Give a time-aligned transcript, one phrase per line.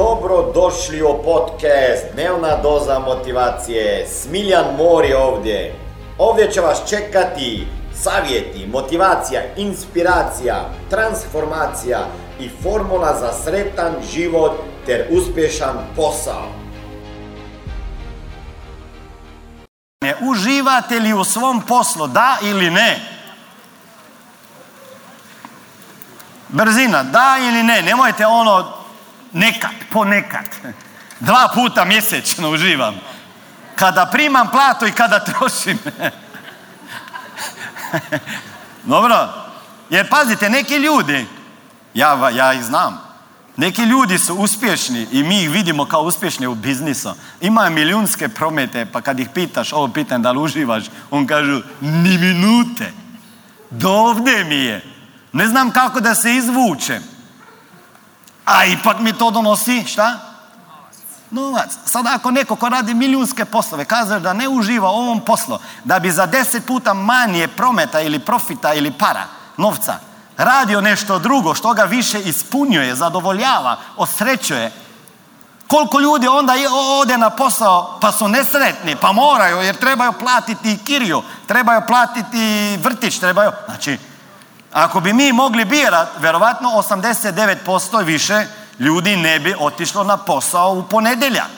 [0.00, 4.06] Dobro došli u podcast Dnevna doza motivacije.
[4.08, 5.74] Smiljan Mor je ovdje.
[6.18, 11.98] Ovdje će vas čekati savjeti, motivacija, inspiracija, transformacija
[12.40, 14.52] i formula za sretan život
[14.86, 16.46] ter uspješan posao.
[20.04, 23.00] Ne uživate li u svom poslu, da ili ne?
[26.48, 27.82] Brzina, da ili ne?
[27.82, 28.79] Nemojte ono
[29.32, 30.46] nekad, ponekad.
[31.20, 32.94] Dva puta mjesečno uživam.
[33.74, 35.78] Kada primam platu i kada trošim.
[38.84, 39.28] Dobro?
[39.90, 41.26] Jer pazite, neki ljudi,
[41.94, 43.00] ja, ja ih znam,
[43.56, 47.10] neki ljudi su uspješni i mi ih vidimo kao uspješni u biznisu.
[47.40, 52.18] Imaju milijunske promete, pa kad ih pitaš ovo pitanje da li uživaš, on kažu ni
[52.18, 52.92] minute.
[53.70, 54.14] Do
[54.46, 54.84] mi je.
[55.32, 57.19] Ne znam kako da se izvučem.
[58.50, 60.18] A ipak mi to donosi, šta?
[61.30, 61.70] Novac.
[61.84, 65.98] Sada ako neko ko radi milijunske poslove kaže da ne uživa u ovom poslu, da
[65.98, 69.26] bi za deset puta manje prometa ili profita ili para,
[69.56, 69.98] novca,
[70.36, 74.72] radio nešto drugo što ga više ispunjuje, zadovoljava, osrećuje,
[75.68, 76.54] koliko ljudi onda
[77.00, 83.18] ode na posao pa su nesretni, pa moraju jer trebaju platiti kiriju, trebaju platiti vrtić,
[83.18, 83.50] trebaju...
[83.66, 83.98] Znači,
[84.72, 88.46] ako bi mi mogli birat, verovatno 89% više
[88.78, 91.50] ljudi ne bi otišlo na posao u ponedjeljak.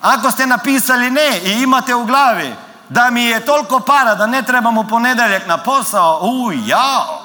[0.00, 2.54] Ako ste napisali ne i imate u glavi
[2.88, 7.22] da mi je toliko para da ne trebam u ponedjeljak na posao, u jao.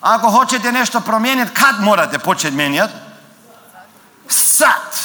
[0.00, 2.94] Ako hoćete nešto promijeniti, kad morate početi mijenjati?
[4.28, 4.96] Sad.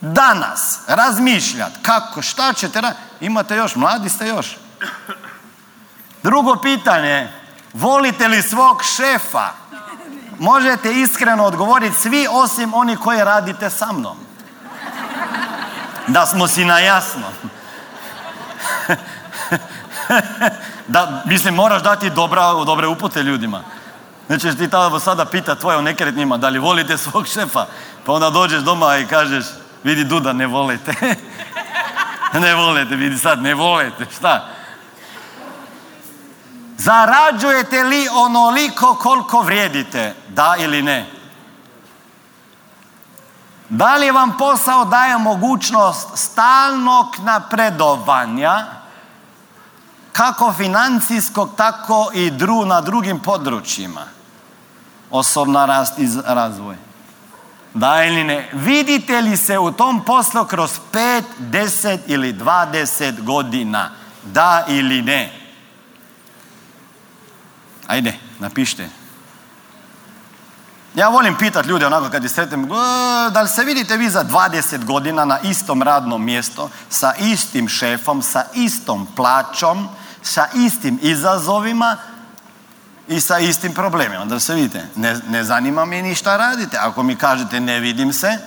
[0.00, 0.78] Danas.
[0.86, 1.78] Razmišljati.
[1.82, 3.02] Kako, šta ćete raditi?
[3.20, 4.56] Imate još, mladi ste još.
[6.24, 7.28] Drugo pitanje,
[7.72, 9.48] volite li svog šefa?
[10.38, 14.16] Možete iskreno odgovoriti svi osim oni koji radite sa mnom.
[16.06, 17.22] Da smo si na jasno.
[20.94, 23.60] da, mislim, moraš dati dobra, dobre upute ljudima.
[24.28, 27.66] Nećeš ti tada sada pitati tvoje o nekretnima, da li volite svog šefa,
[28.06, 29.44] pa onda dođeš doma i kažeš,
[29.82, 30.94] vidi Duda, ne volite.
[32.44, 34.53] ne volite, vidi sad, ne volite, šta?
[36.78, 40.14] Zarađujete li onoliko koliko vrijedite?
[40.28, 41.06] Da ili ne?
[43.68, 48.66] Da li vam posao daje mogućnost stalnog napredovanja,
[50.12, 54.02] kako financijskog, tako i dru, na drugim područjima?
[55.10, 56.76] Osobna rast i razvoj.
[57.74, 58.50] Da ili ne?
[58.52, 63.90] Vidite li se u tom poslu kroz 5, 10 ili 20 godina?
[64.22, 65.43] Da ili ne?
[67.86, 68.88] Ajde, napišite.
[70.94, 72.68] Ja volim pitati ljude onako kad ih sretnem,
[73.30, 78.22] da li se vidite vi za 20 godina na istom radnom mjestu, sa istim šefom,
[78.22, 79.88] sa istom plaćom,
[80.22, 81.96] sa istim izazovima
[83.08, 84.24] i sa istim problemima.
[84.24, 86.78] Da se vidite, ne, ne zanima me ni šta radite.
[86.80, 88.38] Ako mi kažete ne vidim se,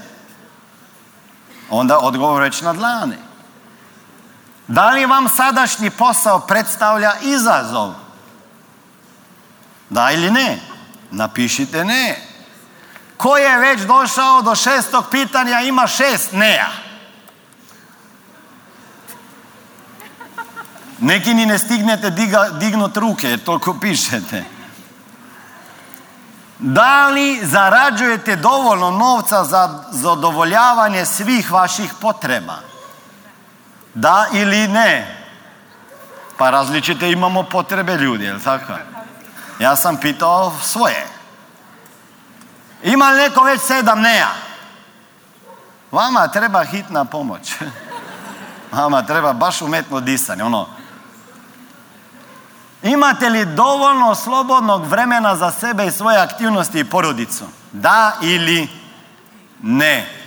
[1.70, 3.18] onda odgovor već na dlani.
[4.68, 8.07] Da li vam sadašnji posao predstavlja izazov?
[9.90, 10.60] Da ili ne?
[11.12, 12.22] Napišite ne.
[13.18, 16.70] Ko je već došao do šestog pitanja ima šest neja.
[21.00, 24.44] Neki ni ne stignete diga, dignut ruke jer toliko pišete.
[26.60, 32.56] Da li zarađujete dovoljno novca za zadovoljavanje svih vaših potreba?
[33.94, 35.18] Da ili ne?
[36.38, 38.74] Pa različite imamo potrebe ljudi, jel tako?
[39.60, 41.08] Ja sam pitao svoje.
[42.84, 44.30] Ima li neko već sedam neja?
[45.92, 47.54] Vama treba hitna pomoć.
[48.72, 50.44] Vama treba baš umetno disanje.
[50.44, 50.68] Ono.
[52.84, 57.46] Imate li dovoljno slobodnog vremena za sebe i svoje aktivnosti i porodicu?
[57.72, 58.70] Da ili
[59.62, 60.18] ne?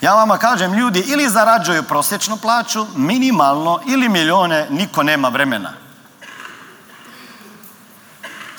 [0.00, 5.72] Ja vama kažem, ljudi ili zarađuju prosječnu plaću, minimalno, ili milijone, niko nema vremena.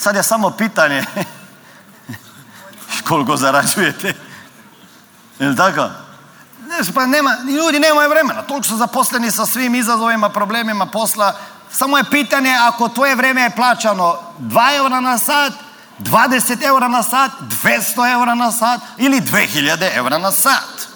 [0.01, 1.06] Sad je samo pitanje
[3.07, 4.13] koliko zarađujete.
[5.39, 5.89] Je tako?
[6.95, 8.42] Pa nema, ljudi nemaju vremena.
[8.42, 11.33] Toliko su zaposleni sa svim izazovima, problemima posla.
[11.71, 15.53] Samo je pitanje ako tvoje vrijeme je plaćano 2 eura na sat,
[16.00, 17.31] 20 eura na sat,
[17.63, 20.88] 200 eura na sat ili 2000 eura na sat.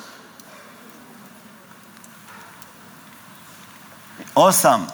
[4.36, 4.88] Osam,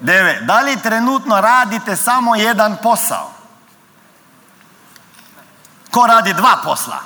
[0.00, 0.46] devet.
[0.46, 3.41] Da li trenutno radite samo jedan posao?
[5.92, 7.00] Ko radi dva posla?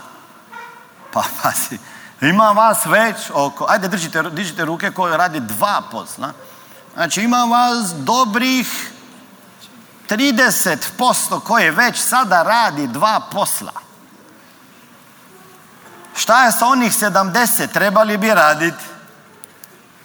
[1.13, 1.79] Pa pazi,
[2.21, 6.33] ima vas već oko, ajde držite, dižite ruke ko radi dva posla.
[6.95, 8.93] Znači ima vas dobrih
[10.11, 13.73] 30% koje već sada radi dva posla.
[16.17, 17.73] Šta je sa onih 70?
[17.73, 18.85] Trebali bi raditi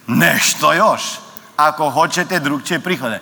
[0.07, 1.01] nešto još.
[1.57, 3.21] Ako hoćete drugčije prihode.